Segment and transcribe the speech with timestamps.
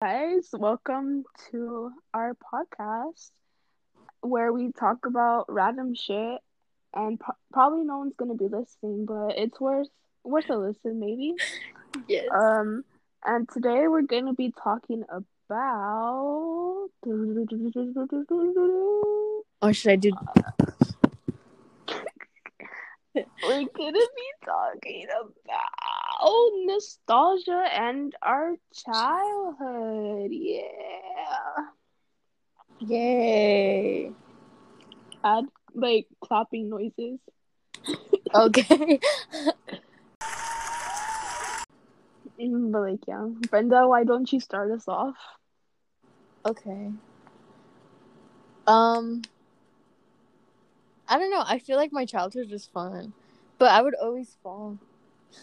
[0.00, 0.48] guys.
[0.52, 3.30] Welcome to our podcast
[4.20, 6.38] where we talk about random shit,
[6.94, 9.88] and pro- probably no one's gonna be listening, but it's worth
[10.22, 11.34] worth a listen, maybe.
[12.06, 12.28] Yes.
[12.32, 12.84] Um,
[13.24, 16.90] and today we're gonna be talking about.
[19.60, 20.12] or should I do?
[23.42, 25.87] We're gonna be talking about
[26.66, 30.30] nostalgia and our childhood.
[30.32, 30.62] Yeah.
[32.80, 34.12] Yay.
[35.24, 37.20] Add like clapping noises.
[38.34, 39.00] Okay.
[42.40, 45.16] Mm, But like, yeah, Brenda, why don't you start us off?
[46.44, 46.92] okay.
[48.66, 49.22] Um.
[51.08, 51.42] I don't know.
[51.46, 53.14] I feel like my childhood was fun,
[53.58, 54.78] but I would always fall.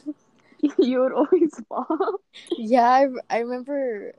[0.79, 2.19] you would always fall.
[2.57, 4.13] Yeah, I, I remember.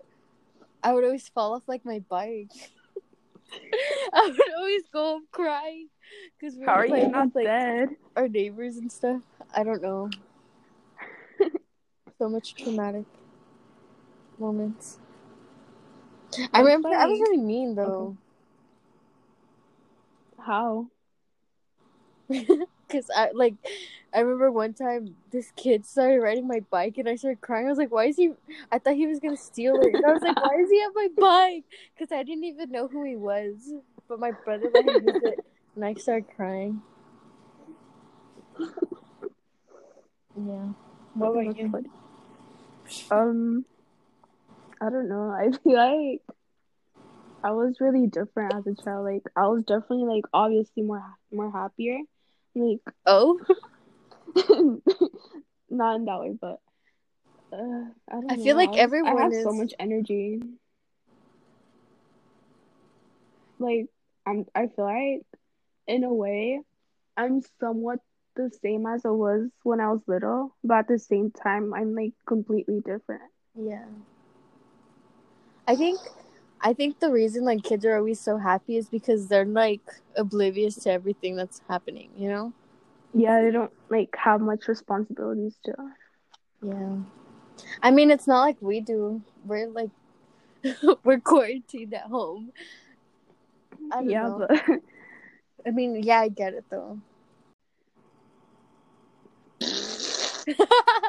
[0.83, 2.51] I would always fall off like my bike.
[4.13, 5.89] I would always go crying
[6.39, 7.89] because we How were playing not with like dead?
[8.17, 9.23] our neighbors and stuff.
[9.55, 10.11] I don't know.
[12.19, 13.07] so much traumatic
[14.39, 14.99] moments.
[16.53, 18.17] I remember I was really mean though,
[20.39, 20.87] How?
[22.87, 23.55] Because I like
[24.15, 27.67] I remember one time this kid started riding my bike and I started crying.
[27.67, 28.33] I was like, "Why is he?"
[28.73, 29.95] I thought he was gonna steal it.
[29.95, 31.65] And I was like, "Why is he on my bike?"
[31.95, 33.75] Because I didn't even know who he was,
[34.09, 36.83] but my brother let him use it, and I started crying.
[40.37, 40.69] Yeah.
[41.15, 41.71] What about you?
[41.71, 41.91] funny.
[43.11, 43.65] Um,
[44.81, 45.31] I don't know.
[45.31, 46.23] I feel like
[47.43, 49.05] I was really different as a child.
[49.05, 51.99] Like, I was definitely like obviously more more happier.
[52.57, 53.41] Like, Oh,
[55.71, 56.61] not in that way, but
[57.53, 58.31] uh, I don't.
[58.31, 60.41] I feel like was- I everyone have so much energy.
[63.59, 63.89] Like,
[64.27, 64.47] I'm.
[64.55, 65.27] I feel like,
[65.87, 66.63] in a way,
[67.17, 68.01] I'm somewhat
[68.37, 71.95] the same as I was when I was little, but at the same time, I'm
[71.95, 73.33] like completely different.
[73.57, 73.85] yeah.
[75.69, 76.01] I think
[76.67, 79.83] I think the reason like kids are always so happy is because they're like
[80.17, 82.53] oblivious to everything that's happening, you know?
[83.15, 85.75] Yeah, they don't like have much responsibilities to.
[86.61, 86.97] Yeah.
[87.83, 89.23] I mean, it's not like we do.
[89.45, 89.91] We're like
[91.05, 92.53] we're quarantined at home.
[93.93, 94.45] I don't Yeah, know.
[94.49, 94.51] but
[95.67, 96.99] I mean, yeah, I get it though.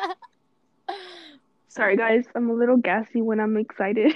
[1.78, 4.14] sorry guys, I'm a little gassy when I'm excited.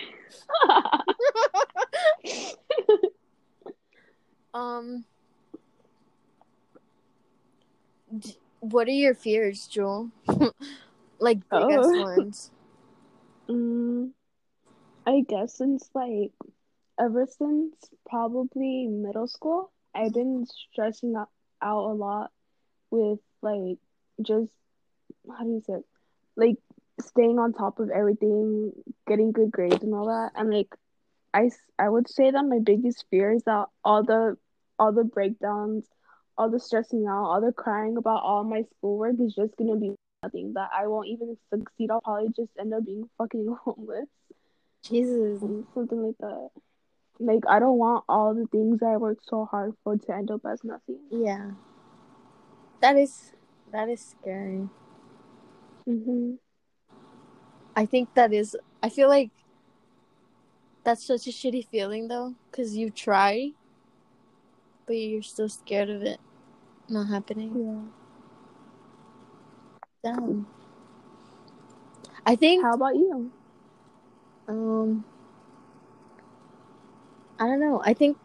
[4.54, 5.06] um
[8.18, 10.10] d- what are your fears, Jewel?
[11.20, 12.00] like biggest Oh.
[12.00, 12.52] ones.
[13.50, 14.12] Mm,
[15.06, 16.32] I guess since like
[17.00, 17.76] ever since
[18.08, 21.28] probably middle school, I've been stressing out,
[21.62, 22.32] out a lot
[22.92, 23.78] with like
[24.22, 24.54] just
[25.28, 25.86] how do you say it?
[26.38, 26.58] Like
[27.00, 28.72] staying on top of everything,
[29.08, 30.32] getting good grades and all that.
[30.36, 30.70] And like
[31.34, 34.38] I, I would say that my biggest fear is that all the
[34.78, 35.86] all the breakdowns,
[36.38, 39.94] all the stressing out, all the crying about all my schoolwork is just gonna be
[40.24, 40.54] nothing.
[40.54, 41.92] That I won't even succeed.
[41.92, 44.08] I'll probably just end up being fucking homeless.
[44.84, 45.42] Jesus.
[45.74, 46.50] Something like that.
[47.20, 50.42] Like I don't want all the things I worked so hard for to end up
[50.46, 51.00] as nothing.
[51.12, 51.52] Yeah.
[52.82, 53.34] That is
[53.72, 54.68] that is scary.
[55.86, 56.34] hmm
[57.76, 58.56] I think that is.
[58.84, 59.32] I feel like
[60.84, 63.52] that's such a shitty feeling though, because you try,
[64.86, 66.20] but you're still scared of it
[66.92, 67.92] not happening.
[70.04, 70.14] Yeah.
[70.14, 70.46] Damn.
[72.26, 72.64] I think.
[72.64, 73.32] How about you?
[74.48, 75.06] Um.
[77.40, 77.82] I don't know.
[77.84, 78.18] I think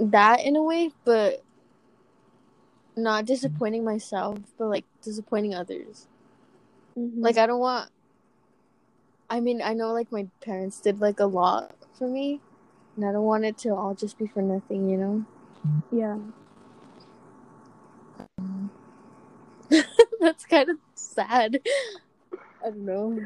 [0.00, 1.42] that in a way, but
[2.96, 6.08] not disappointing myself, but like disappointing others.
[6.98, 7.22] Mhm.
[7.22, 7.90] Like I don't want.
[9.28, 12.40] I mean, I know like my parents did like a lot for me,
[12.96, 15.24] and I don't want it to all just be for nothing, you know.
[15.90, 16.18] yeah.
[20.20, 21.60] That's kind of sad.
[22.64, 23.20] I don't know.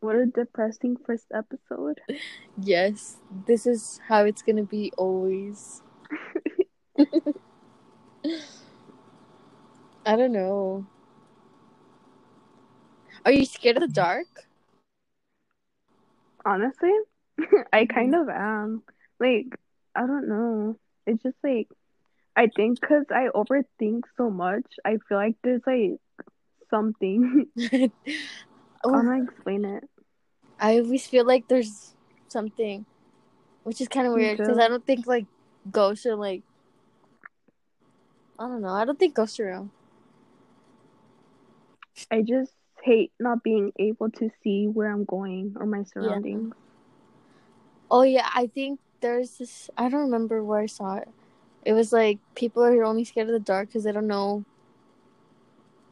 [0.00, 2.00] What a depressing first episode.
[2.56, 3.16] Yes,
[3.46, 5.82] this is how it's gonna be always.
[10.06, 10.86] I don't know.
[13.24, 14.45] Are you scared of the dark?
[16.46, 16.92] Honestly,
[17.72, 18.22] I kind mm-hmm.
[18.22, 18.82] of am.
[19.18, 19.58] Like,
[19.96, 20.78] I don't know.
[21.04, 21.68] It's just like,
[22.36, 25.98] I think because I overthink so much, I feel like there's like
[26.70, 27.46] something.
[27.58, 29.84] How do I explain it?
[30.60, 31.94] I always feel like there's
[32.28, 32.86] something,
[33.64, 34.58] which is kind of weird because.
[34.58, 35.26] I don't think like
[35.70, 36.42] ghosts are like.
[38.38, 38.68] I don't know.
[38.68, 39.70] I don't think ghosts are real.
[42.10, 42.52] I just
[42.86, 46.54] hate not being able to see where I'm going or my surroundings.
[47.90, 49.70] Oh yeah, I think there's this.
[49.76, 51.08] I don't remember where I saw it.
[51.64, 54.44] It was like people are only scared of the dark because they don't know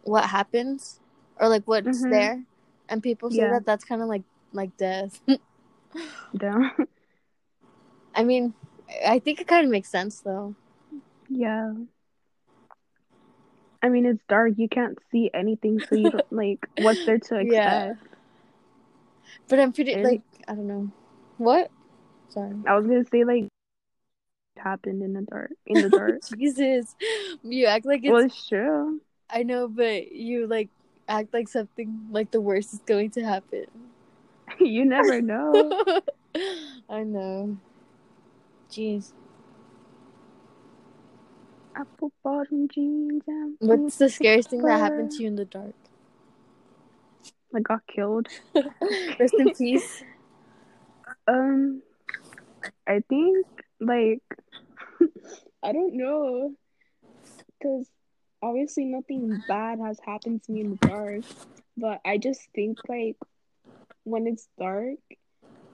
[0.04, 1.00] what happens
[1.40, 2.10] or like what's Mhm.
[2.10, 2.44] there,
[2.88, 3.50] and people say Yeah.
[3.50, 5.20] that that's kind of like like death.
[6.36, 6.70] Down.
[8.14, 8.54] I mean,
[9.06, 10.54] I think it kind of makes sense though.
[11.28, 11.72] yeah.
[13.84, 14.54] I mean, it's dark.
[14.56, 17.52] You can't see anything, so you don't like what's there to expect.
[17.52, 17.92] Yeah.
[19.48, 20.90] But I'm pretty And- like I don't know
[21.36, 21.70] what.
[22.30, 22.54] Sorry.
[22.66, 23.48] I was gonna say like
[24.56, 25.50] happened in the dark.
[25.66, 26.14] In the dark.
[26.38, 26.96] Jesus,
[27.42, 28.10] you act like it's.
[28.10, 29.02] well, it's true.
[29.28, 30.70] I know, but you like
[31.06, 33.66] act like something like the worst is going to happen.
[34.60, 35.52] you never know.
[36.88, 37.58] I know.
[38.70, 39.12] Jeez.
[41.76, 45.74] Apple bottom jeans and What's the scariest thing that happened to you in the dark?
[47.54, 48.28] I got killed.
[49.18, 50.02] Rest in peace.
[51.26, 51.80] Um,
[52.86, 53.46] I think
[53.80, 54.20] like
[55.62, 56.52] I don't know,
[57.58, 57.86] because
[58.42, 61.22] obviously nothing bad has happened to me in the dark,
[61.78, 63.16] but I just think like
[64.04, 64.98] when it's dark,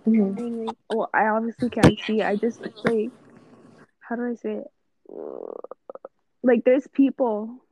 [0.06, 2.22] I mean, like, well, I obviously can't see.
[2.22, 3.10] I just like
[4.00, 4.70] how do I say it?
[6.42, 7.62] Like there's people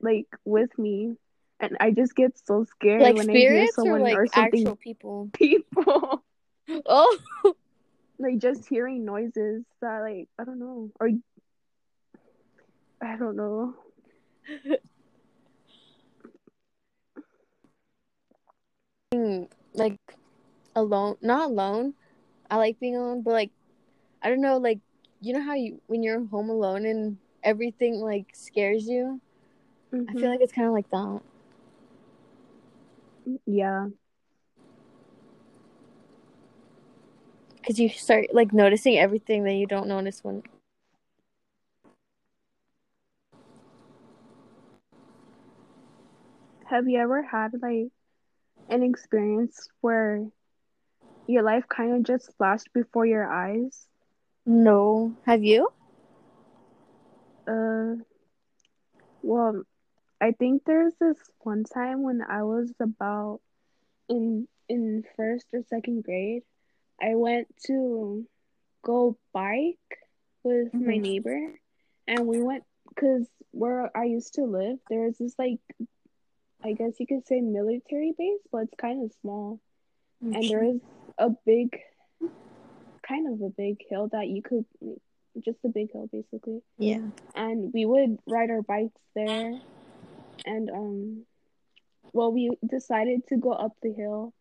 [0.00, 1.16] like with me,
[1.58, 4.26] and I just get so scared Like when I hear spirits or someone like or
[4.26, 4.60] something.
[4.60, 5.30] actual people?
[5.32, 6.22] People.
[6.86, 7.18] Oh,
[8.20, 11.08] like just hearing noises that like I don't know or
[13.02, 13.74] I don't know.
[19.74, 19.98] like
[20.76, 21.94] alone, not alone.
[22.50, 23.50] I like being alone, but like
[24.22, 24.78] I don't know, like
[25.20, 29.20] you know how you when you're home alone and everything like scares you.
[30.08, 30.14] I Mhm.
[30.14, 31.20] feel like it's kind of like that.
[33.46, 33.86] yeah,
[37.56, 40.42] because you start like noticing everything that you don't notice when
[46.66, 47.90] have you ever had like
[48.68, 50.26] an experience where
[51.26, 53.86] your life kind of just flashed before your eyes?
[54.46, 55.68] no have you
[57.46, 57.96] Uh,
[59.22, 59.62] well,
[60.20, 63.40] I think there's this one time when I was about
[64.08, 66.42] in in first or second grade.
[67.00, 68.26] I went to
[68.82, 69.78] go bike
[70.42, 71.02] with my Mhm.
[71.02, 71.54] neighbor,
[72.06, 75.60] and we went because where I used to live, there's this like,
[76.64, 79.60] I guess you could say military base, but it's kind of small,
[80.20, 80.80] and there is
[81.18, 81.78] a big,
[83.06, 84.64] kind of a big hill that you could,
[85.44, 86.62] just a big hill basically.
[86.78, 87.02] Yeah.
[87.34, 89.60] And we would ride our bikes there.
[90.44, 91.26] And um
[92.12, 94.32] well we decided to go up the hill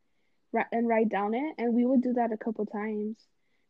[0.51, 1.55] ri- and ride down it.
[1.57, 3.17] And we would do that a couple times.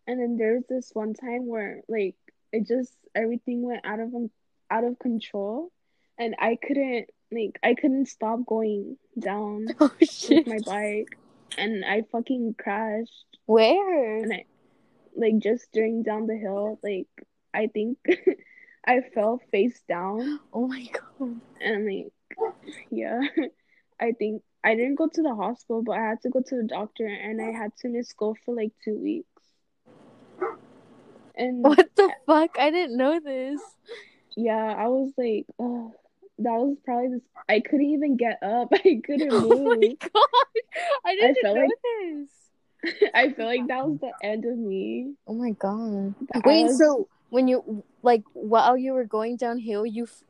[0.08, 2.16] And then there's this one time where like
[2.52, 4.14] it just everything went out of
[4.72, 5.72] out of control.
[6.18, 11.18] And I couldn't like I couldn't stop going down oh with my bike.
[11.58, 13.26] And I fucking crashed.
[13.46, 14.18] Where?
[14.18, 14.46] And I
[15.16, 17.08] like just during down the hill like
[17.54, 17.98] I think
[18.86, 20.40] I fell face down.
[20.54, 20.88] Oh my
[21.20, 21.42] god.
[21.62, 22.14] And like
[22.90, 23.20] yeah
[24.00, 26.64] i think i didn't go to the hospital but i had to go to the
[26.64, 29.28] doctor and i had to miss school for like two weeks.
[31.36, 32.58] And what the fuck?
[32.60, 33.60] I didn't know this.
[34.38, 35.92] Yeah i was like oh
[36.38, 38.70] that was probably this i couldn't even get up.
[38.74, 40.64] I couldn't oh my god.
[41.06, 42.30] I didn't felt know like- this
[43.14, 45.14] i feel like that was the end of me.
[45.28, 46.16] Oh my god.
[46.34, 50.24] I wait was- so when you like while you were going downhill you f-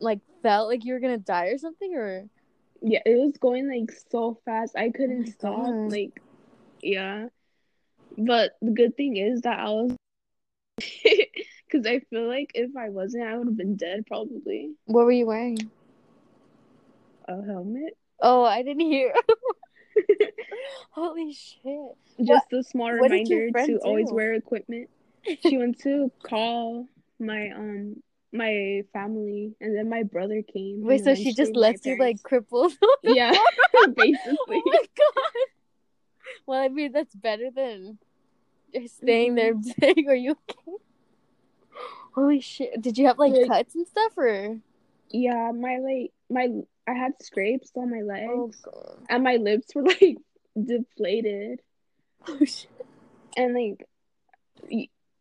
[0.00, 2.26] like felt like you were gonna die or something or?
[2.82, 4.76] Yeah it was going like so fast.
[4.76, 5.90] I couldn't oh my stop God.
[5.92, 6.20] like
[6.82, 7.26] yeah.
[8.16, 9.96] But the good thing is that i was
[11.02, 14.74] because i feel like if i wasn't i would have been dead probably.
[14.86, 15.58] What were you wearing?
[17.28, 17.96] A helmet?
[18.20, 19.12] Oh i didn't hear
[20.90, 24.88] holy shit just a small what did your reminder to always wear equipment
[25.40, 26.86] she went to call
[27.18, 27.96] my um
[28.32, 32.72] my family and then my brother came wait so she just left you like crippled
[33.02, 33.46] yeah basically.
[33.76, 35.32] oh basically my god.
[36.46, 37.98] Well, I mean that's better than
[38.74, 39.70] just staying there Mm-hmm.
[39.80, 40.72] saying, "Are you okay?"
[42.14, 42.80] Holy shit!
[42.82, 44.58] Did you have like Like- cuts and stuff, or?
[45.10, 46.48] yeah my like my
[46.88, 48.28] i had scrapes on my legs
[48.66, 50.16] Oh and my lips were like
[50.60, 51.60] deflated
[52.28, 52.70] Oh, shit.
[53.36, 53.86] and like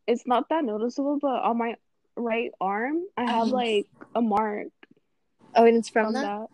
[0.07, 1.75] it's not that noticeable, but on my
[2.15, 3.55] right arm I have Uh-huh.
[3.55, 4.67] like a mark
[5.55, 6.21] Oh, and it's from, from that?
[6.23, 6.47] that.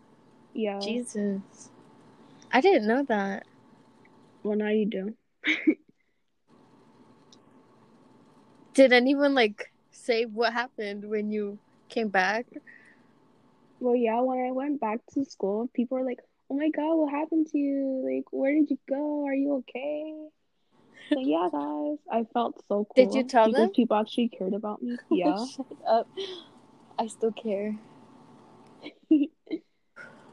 [0.54, 0.80] Yeah.
[0.80, 1.70] Jesus.
[2.52, 3.44] I didn't know that.
[4.42, 5.14] Well, now you do.
[8.74, 12.46] Did anyone like say what happened when you came back?
[13.82, 14.20] Well, yeah.
[14.20, 17.58] When I went back to school, people were like, "Oh my God, what happened to
[17.58, 18.00] you?
[18.08, 19.26] Like, where did you go?
[19.26, 20.14] Are you okay?"
[21.10, 21.98] Like, yeah, guys.
[22.08, 22.94] I felt so cool.
[22.94, 23.72] Did you tell because them?
[23.74, 24.96] people actually cared about me.
[25.10, 25.44] Yeah.
[25.44, 26.06] Shut up.
[26.96, 27.74] I still care.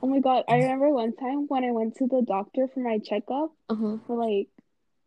[0.01, 3.00] Oh my God, I remember one time when I went to the doctor for my
[3.00, 3.51] checkup.
[3.68, 3.98] Uh huh.
[4.08, 4.48] for like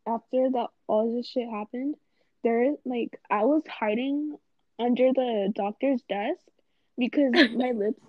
[0.06, 1.94] after that all this shit happened,
[2.44, 4.36] there like I was hiding
[4.78, 6.44] under the doctor's desk
[6.98, 8.02] because my lips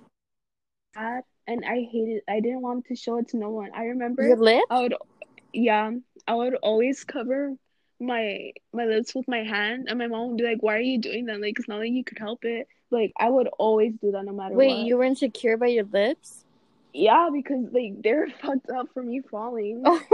[0.94, 3.72] bad and I hated I didn't want to show it to no one.
[3.76, 4.64] I remember Your lip?
[4.70, 4.96] I would
[5.54, 5.92] yeah,
[6.28, 7.54] I would always cover
[8.00, 11.00] my my lips with my hand and my mom would be like, Why are you
[11.00, 11.42] doing that?
[11.42, 12.68] Like it's not like you could help it.
[12.92, 14.88] Like I would always do that no matter Wait, what.
[14.88, 16.46] you were insecure by your lips?
[16.94, 19.84] Yeah, because like they're fucked up for me falling.
[19.86, 20.02] Oh.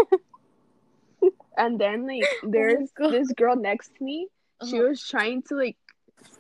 [1.58, 3.12] And then like there's God.
[3.12, 4.28] this girl next to me.
[4.70, 4.90] She Uh-huh.
[4.90, 5.78] was trying to like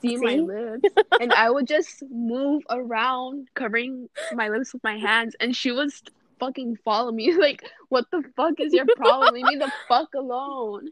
[0.01, 5.35] see my lips, and I would just move around covering my lips with my hands,
[5.39, 6.01] and she was
[6.39, 7.33] fucking follow me.
[7.39, 9.33] Like, what the fuck is your problem?
[9.33, 10.89] Leave me the fuck alone.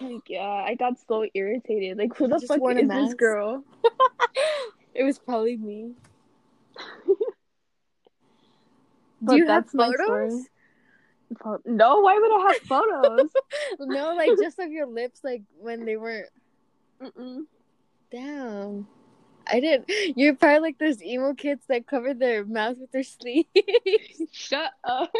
[0.00, 1.98] Like, yeah, I got so irritated.
[1.98, 3.64] Like, who the fuck is this girl?
[4.94, 5.92] It was probably me.
[9.24, 10.46] Do you have photos?
[11.64, 13.30] No, why would I have photos?
[13.78, 16.28] no, like just of your lips, like when they weren't.
[17.02, 17.42] Mm-mm.
[18.10, 18.86] Damn.
[19.46, 19.90] I didn't.
[20.16, 23.48] You're probably like those emo kids that cover their mouth with their sleeves.
[24.32, 25.12] Shut up.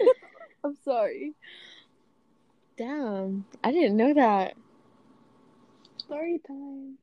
[0.64, 1.34] I'm sorry.
[2.76, 3.46] Damn.
[3.64, 4.54] I didn't know that.
[5.98, 6.98] Story time.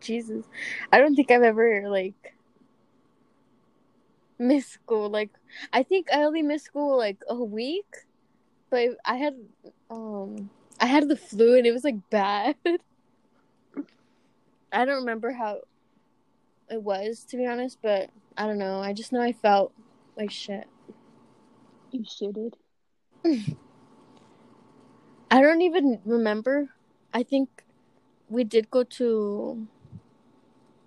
[0.00, 0.44] Jesus.
[0.92, 2.34] I don't think I've ever, like,
[4.38, 5.10] missed school.
[5.10, 5.30] Like,
[5.72, 7.86] I think I only missed school, like, a week.
[8.70, 9.34] But I had,
[9.90, 10.48] um,
[10.80, 12.56] I had the flu and it was, like, bad.
[14.72, 15.60] I don't remember how
[16.70, 18.80] it was, to be honest, but I don't know.
[18.80, 19.72] I just know I felt
[20.16, 20.66] like shit.
[21.90, 22.54] You shitted.
[25.30, 26.70] I don't even remember.
[27.12, 27.48] I think
[28.28, 29.66] we did go to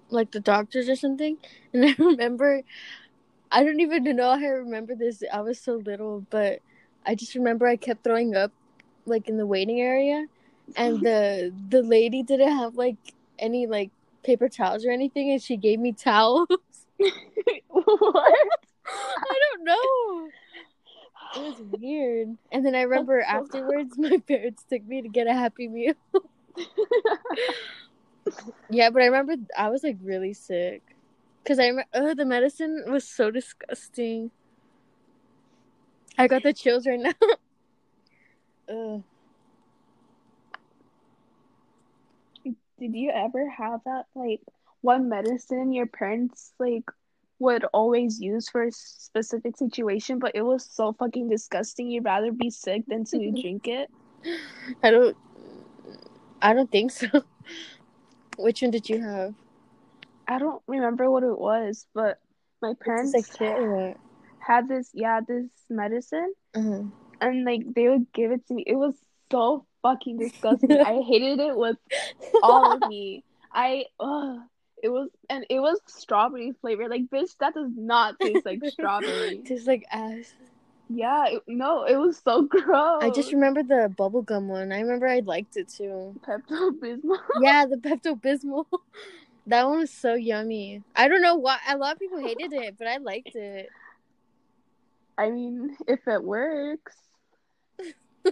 [0.09, 1.38] like the doctors or something,
[1.73, 2.63] and I remember.
[3.51, 5.21] I don't even know how I remember this.
[5.31, 6.59] I was so little, but
[7.05, 8.51] I just remember I kept throwing up,
[9.05, 10.25] like in the waiting area,
[10.75, 12.98] and the the lady didn't have like
[13.39, 13.91] any like
[14.24, 16.48] paper towels or anything, and she gave me towels.
[17.67, 18.33] what?
[18.86, 20.29] I don't know.
[21.36, 22.38] It was weird.
[22.51, 25.95] And then I remember so- afterwards, my parents took me to get a Happy Meal.
[28.69, 30.81] Yeah, but I remember I was like really sick.
[31.45, 34.31] Cause I remember oh, the medicine was so disgusting.
[36.17, 37.12] I got the chills right now.
[38.70, 39.03] Ugh.
[42.79, 44.41] Did you ever have that like
[44.82, 46.84] one medicine your parents like
[47.39, 52.32] would always use for a specific situation, but it was so fucking disgusting you'd rather
[52.32, 53.89] be sick than to drink it?
[54.82, 55.17] I don't.
[56.41, 57.08] I don't think so.
[58.38, 59.34] Which one did you have?
[60.27, 62.20] I don't remember what it was, but
[62.62, 63.25] my parents like
[64.39, 66.84] had this yeah, this medicine Uh-huh.
[67.30, 68.63] And like they would give it to me.
[68.65, 68.96] It was
[69.32, 70.72] so fucking disgusting.
[70.82, 71.77] I hated it with
[72.42, 73.24] all of me.
[73.51, 74.39] I ugh,
[74.82, 76.88] it was and it was strawberry flavor.
[76.89, 79.42] Like bitch, that does not taste like strawberry.
[79.46, 80.34] Tastes like ass.
[80.89, 83.01] Yeah, it, no, it was so gross.
[83.01, 84.72] I just remember the bubblegum one.
[84.72, 86.20] I remember I liked it too.
[86.27, 87.18] Pepto Bismol.
[87.42, 88.65] Yeah, the Pepto Bismol.
[89.48, 90.84] That one was so yummy.
[90.96, 93.70] I don't know why a lot of people hated it, but I liked it.
[95.18, 96.96] I mean, if it works.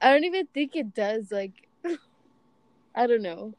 [0.00, 1.30] I don't even think it does.
[1.30, 1.68] Like,
[2.94, 3.54] I don't know.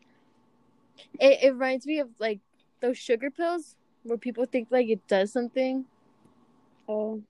[1.20, 2.40] It it reminds me of like
[2.82, 5.86] those sugar pills where people think like it does something.
[6.88, 7.22] Oh,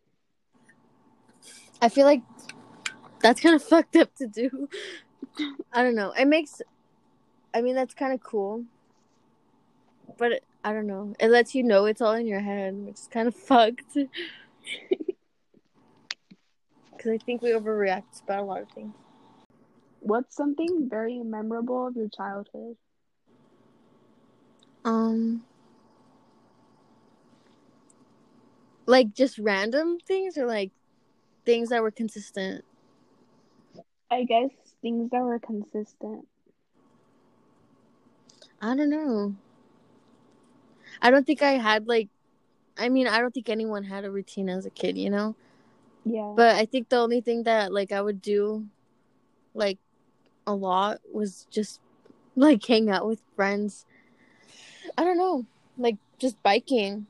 [1.82, 2.22] I feel like
[3.22, 4.70] that's kind of fucked up to do.
[5.72, 6.12] I don't know.
[6.12, 6.62] It makes.
[7.54, 8.66] I mean, that's kind of cool.
[10.18, 11.16] But it, I don't know.
[11.20, 13.98] It lets you know it's all in your head, which is kind of fucked.
[17.00, 18.94] Because I think we overreact about a lot of things.
[20.02, 22.76] what's something very memorable of your childhood?
[24.84, 25.44] Um,
[28.86, 30.72] like just random things or like
[31.46, 32.66] things that were consistent?
[34.12, 34.50] I guess
[34.82, 36.28] things that were consistent.
[38.62, 39.36] I don't know.
[41.02, 42.10] I don't think I had like
[42.78, 45.36] I mean, I don't think anyone had a routine as a kid, you know?
[46.10, 46.34] Yeah.
[46.36, 48.66] But I think the only thing that like I would do
[49.54, 49.78] like
[50.48, 51.80] a lot was just
[52.36, 53.86] like hang out with friends.
[54.98, 55.46] I don't know,
[55.78, 57.06] like just biking.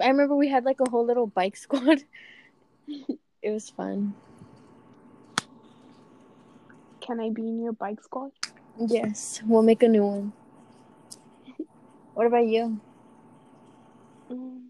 [0.00, 2.04] I remember we had like a whole little bike squad.
[2.86, 4.14] it was fun.
[7.00, 8.30] Can I be in your bike squad?
[8.78, 10.32] Yes, we'll make a new one.
[12.14, 12.78] What about you?
[14.30, 14.61] Mm,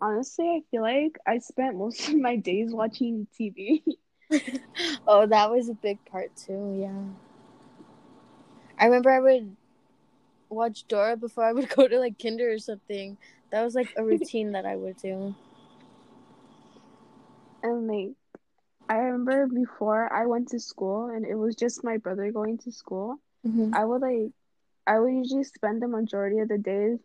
[0.00, 3.82] honestly, I feel like I spent most of my days watching TV.
[5.06, 6.78] oh, that was a big part too.
[6.80, 7.02] Yeah.
[8.78, 9.56] I remember I would
[10.48, 13.16] watch Dora before I would go to like kinder or something.
[13.50, 15.34] That was like a routine that I would do.
[17.62, 18.12] And like,
[18.88, 22.72] I remember before I went to school and it was just my brother going to
[22.72, 23.16] school.
[23.46, 23.74] Mm-hmm.
[23.74, 24.32] I would like,
[24.86, 26.98] I would usually spend the majority of the day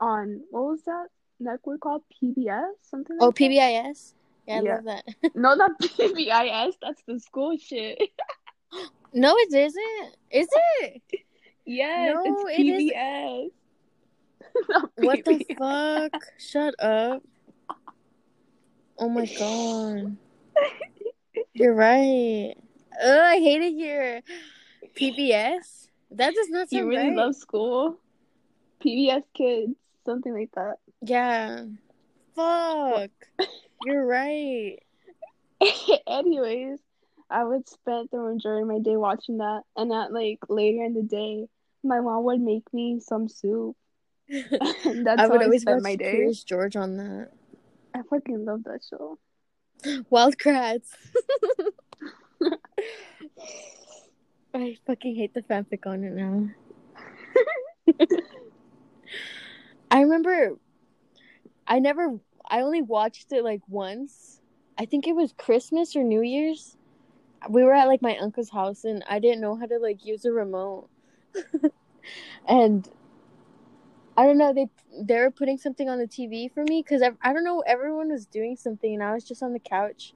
[0.00, 1.06] on what was that
[1.40, 2.02] network called?
[2.22, 3.16] PBS, something.
[3.20, 3.44] Oh, like that?
[3.44, 4.14] PBIS.
[4.46, 4.74] Yeah, I Yeah.
[4.76, 5.04] love that.
[5.34, 6.74] No, not PBIS.
[6.80, 7.98] That's the school shit.
[9.12, 10.16] no, it isn't.
[10.30, 10.48] Is
[10.80, 11.02] it?
[11.64, 13.50] yes, No, it's it is- PBS.
[14.96, 16.22] What the fuck?
[16.38, 17.22] Shut up.
[18.98, 20.16] Oh my god.
[21.52, 22.54] You're right.
[23.02, 24.22] Oh, I hate it here.
[24.98, 25.88] PBS?
[26.12, 27.16] That does not You really right.
[27.16, 27.98] love school.
[28.82, 29.74] PBS kids,
[30.06, 30.76] something like that.
[31.02, 31.64] Yeah.
[32.34, 33.10] Fuck.
[33.84, 34.78] You're right.
[36.06, 36.78] Anyways,
[37.30, 40.94] I would spend the majority of my day watching that, and at like later in
[40.94, 41.48] the day,
[41.82, 43.76] my mom would make me some soup.
[44.28, 46.10] that's I would always watch my day.
[46.10, 47.30] Curious George on that.
[47.94, 49.18] I fucking love that show.
[50.10, 50.90] Wild Kratts.
[54.54, 56.48] I fucking hate the fanfic on it now.
[59.90, 60.56] I remember
[61.66, 64.40] I never I only watched it like once.
[64.78, 66.76] I think it was Christmas or New Year's.
[67.48, 70.24] We were at like my uncle's house and I didn't know how to like use
[70.24, 70.88] a remote.
[72.48, 72.88] and
[74.16, 77.10] I don't know, they they were putting something on the TV for me cuz I,
[77.22, 80.14] I don't know everyone was doing something and I was just on the couch.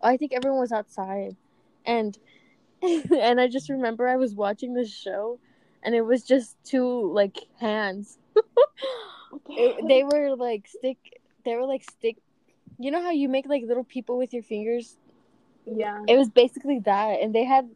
[0.00, 1.36] Oh, I think everyone was outside.
[1.84, 2.18] And
[2.82, 5.38] and I just remember I was watching this show
[5.82, 8.18] and it was just two like hands
[9.56, 10.98] it, they were like stick
[11.44, 12.16] they were like stick
[12.78, 14.96] you know how you make like little people with your fingers?
[15.64, 16.02] Yeah.
[16.08, 17.68] it was basically that and they had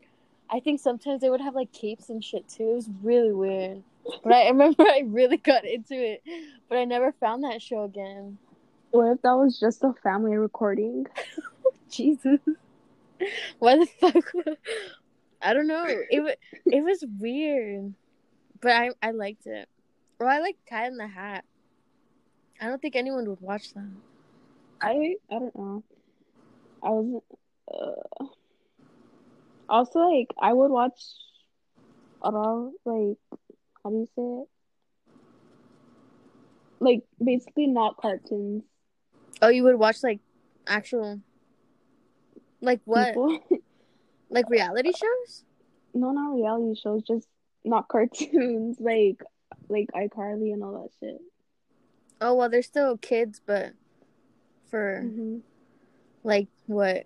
[0.50, 2.70] i think sometimes they would have like capes and shit too.
[2.70, 3.82] It was really weird.
[4.24, 6.22] But i remember i really got into it
[6.68, 8.38] but i never found that show again.
[8.90, 11.06] What if that was just a family recording?
[11.90, 12.40] jesus.
[13.60, 14.24] Why the fuck
[15.40, 15.86] i don't know.
[15.86, 16.34] It was
[16.66, 17.94] it was weird
[18.60, 19.68] but i i liked it.
[20.18, 21.44] Or i like cat in the hat
[22.60, 23.90] i don't think anyone would watch that
[24.80, 25.82] I I don't know.
[26.82, 27.24] I wasn't.
[27.72, 28.24] Uh...
[29.68, 31.00] Also, like I would watch
[32.22, 32.72] a lot.
[32.84, 33.16] Like
[33.82, 34.48] how do you say it?
[36.78, 38.64] Like basically not cartoons.
[39.42, 40.20] Oh, you would watch like
[40.66, 41.20] actual,
[42.60, 43.16] like what,
[44.30, 45.44] like reality shows?
[45.94, 47.02] no, not reality shows.
[47.02, 47.26] Just
[47.64, 48.78] not cartoons.
[48.78, 49.22] Like
[49.68, 51.20] like iCarly and all that shit.
[52.20, 53.72] Oh well, they're still kids, but
[54.70, 55.38] for hmm
[56.24, 57.05] like what,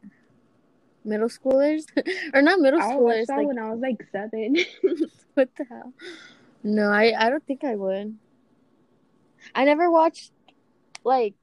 [1.05, 1.85] middle schoolers
[2.35, 3.27] or not middle I schoolers?
[3.27, 4.57] that Like when I was like seven.
[5.35, 5.93] what the hell?
[6.63, 8.17] No, I I don't think I would.
[9.55, 10.33] I never watched
[11.05, 11.35] like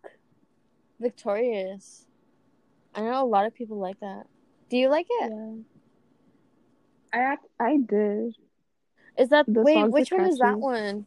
[0.99, 2.05] Victorious.
[2.95, 4.25] I know a lot of people like that.
[4.69, 5.31] Do you like it?
[7.13, 7.37] yeah.
[7.59, 8.35] I I did.
[9.17, 9.89] Is that The wait?
[9.91, 11.05] Which one is that one?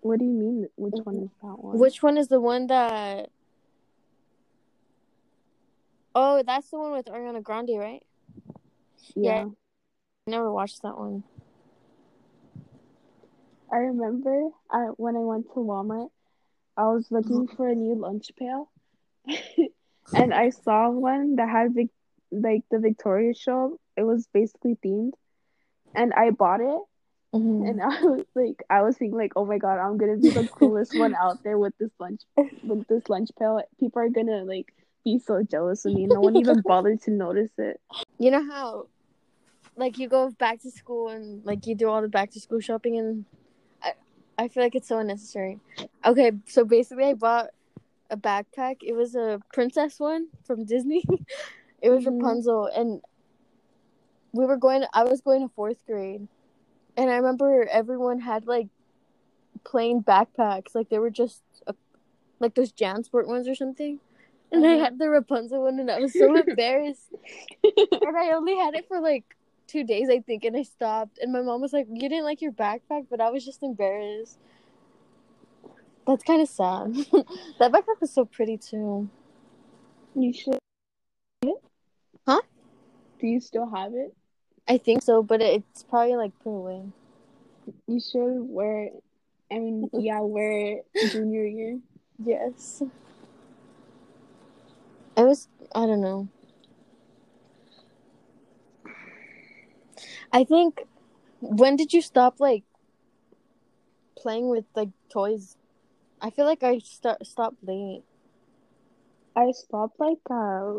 [0.00, 0.68] What do you mean?
[0.76, 1.78] Which one is that one?
[1.78, 3.30] Which one is the one that?
[6.14, 8.02] Oh, that's the one with Ariana Grande, right?
[9.14, 9.46] Yeah.
[10.26, 11.24] I never watched that one.
[13.72, 16.08] I remember I when I went to Walmart,
[16.76, 18.70] I was looking for a new lunch pail,
[20.14, 21.74] and I saw one that had
[22.32, 23.78] like the Victoria show.
[23.96, 25.12] It was basically themed,
[25.94, 26.80] and I bought it.
[27.34, 27.66] Mm-hmm.
[27.66, 30.48] And I was like, I was thinking like, oh my god, I'm gonna be the
[30.58, 32.22] coolest one out there with this lunch
[32.62, 33.62] with this lunch pail.
[33.78, 34.72] People are gonna like
[35.04, 36.06] be so jealous of me.
[36.06, 37.80] No one even bothered to notice it.
[38.18, 38.88] You know how,
[39.76, 42.60] like, you go back to school and like you do all the back to school
[42.60, 43.24] shopping, and
[43.82, 43.92] I,
[44.36, 45.58] I feel like it's so unnecessary.
[46.04, 47.50] Okay, so basically, I bought
[48.10, 48.78] a backpack.
[48.82, 51.04] It was a princess one from Disney.
[51.82, 52.20] it was Mhm.
[52.20, 53.00] Rapunzel, and
[54.32, 54.84] we were going.
[54.92, 56.28] I was going to fourth grade,
[57.00, 58.68] and I remember everyone had like
[59.64, 61.74] plain backpacks, like they were just a,
[62.38, 63.98] like those Jansport ones or something.
[64.52, 64.84] And I Uh-huh.
[64.84, 67.10] had the Rapunzel one, and I was so embarrassed.
[67.64, 69.24] and I only had it for like
[69.66, 71.18] two days, I think, and I stopped.
[71.22, 74.38] And my mom was like, "You didn't like your backpack," but I was just embarrassed.
[76.06, 76.94] That's kind of sad.
[77.60, 79.08] that backpack was so pretty too.
[80.14, 80.58] You should.
[82.26, 82.40] Huh?
[83.20, 84.14] Do you still have it?
[84.70, 86.82] I think so, but it's probably like put away.
[87.88, 89.02] You should wear it.
[89.50, 91.80] I mean, yeah, wear it junior year.
[92.22, 92.82] Yes.
[95.16, 95.48] I was.
[95.74, 96.28] I don't know.
[100.32, 100.84] I think.
[101.40, 102.62] When did you stop like
[104.16, 105.56] playing with like toys?
[106.20, 108.04] I feel like I start stopped late.
[109.36, 110.72] I stopped like uh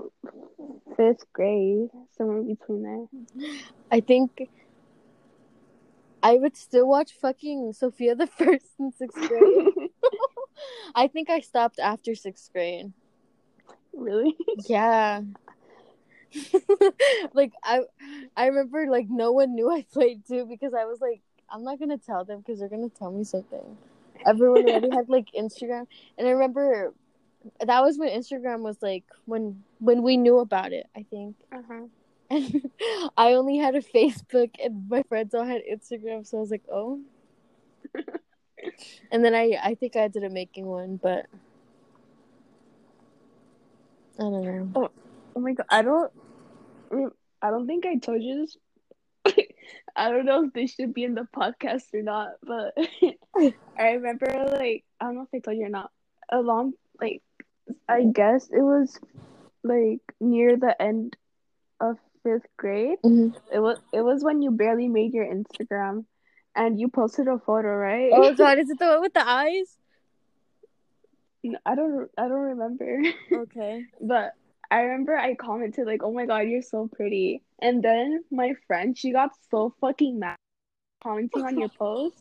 [0.97, 3.49] fifth grade, somewhere between there.
[3.89, 4.49] I think
[6.23, 9.69] I would still watch fucking Sofia the First in sixth grade.
[10.95, 12.91] I think I stopped after sixth grade.
[13.93, 14.35] really?
[14.67, 15.21] Yeah.
[17.33, 17.81] like I
[18.37, 21.79] I remember like no one knew I played too because I was like I'm not
[21.79, 23.77] gonna tell them because they're gonna tell me something.
[24.25, 25.87] Everyone already had like Instagram,
[26.17, 26.93] and I remember
[27.59, 30.87] that was when Instagram was like when when we knew about it.
[30.95, 31.35] I think.
[31.51, 31.87] Uh-huh.
[32.29, 32.69] And
[33.17, 36.63] I only had a Facebook, and my friends all had Instagram, so I was like,
[36.71, 36.99] oh.
[39.11, 41.25] and then I I think I ended up making one, but
[44.17, 44.89] I don't know.
[45.35, 46.11] Oh my god, I don't
[47.41, 48.57] I don't think I told you this.
[49.95, 52.73] I don't know if this should be in the podcast or not, but
[53.77, 55.91] I remember like I don't know if I told you or not.
[56.31, 57.21] A long like
[57.87, 58.99] I guess it was
[59.63, 61.15] like near the end
[61.79, 62.97] of fifth grade.
[63.03, 63.35] Mhm.
[63.51, 66.05] It was it was when you barely made your Instagram
[66.55, 68.11] and you posted a photo, right?
[68.13, 69.77] Oh God, is it the one with the eyes?
[71.43, 73.01] No, I don't I don't remember.
[73.33, 73.85] Okay.
[73.99, 74.33] But
[74.69, 78.97] I remember I commented like, "Oh my god, you're so pretty." And then my friend,
[78.97, 80.37] she got so fucking mad
[81.03, 82.15] commenting on your post.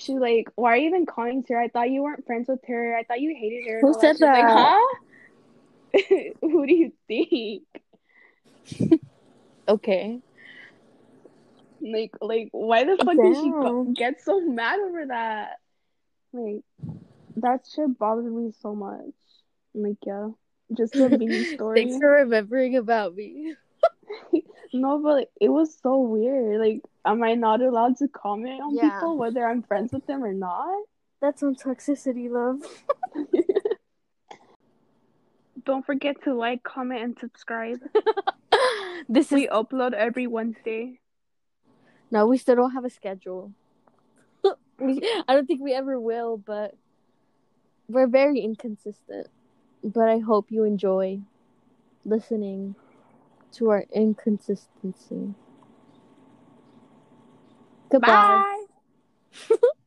[0.00, 1.60] She like, "Why are you even calling her?
[1.60, 2.96] I thought you weren't friends with her.
[2.96, 4.80] I thought you hated her." Who said She's like, that?
[5.94, 6.30] huh?
[6.40, 7.64] Who do you think?
[9.68, 10.20] Okay.
[11.80, 15.58] Like, like, why the fuck did she go- get so mad over that?
[16.32, 16.62] Like,
[17.36, 19.14] that shit bothered me so much.
[19.72, 20.30] Like, yeah,
[20.76, 21.84] just a mini story.
[21.84, 23.54] Thanks for remembering about me.
[24.72, 26.60] No, but like, it was so weird.
[26.60, 28.90] Like, am I not allowed to comment on Yeah.
[28.90, 30.84] people whether I'm friends with them or not?
[31.20, 32.62] That's on toxicity, love.
[35.64, 37.78] Don't forget to like, comment, and subscribe.
[39.08, 41.00] this is We upload every Wednesday.
[42.10, 43.52] no, we still don't have a schedule.
[44.78, 46.74] we, I don't think we ever will, but
[47.88, 49.26] we're very inconsistent.
[49.84, 51.20] But I hope you enjoy
[52.06, 52.74] listening
[53.52, 55.34] to our inconsistency.
[57.90, 58.66] Goodbye.
[59.48, 59.56] Bye.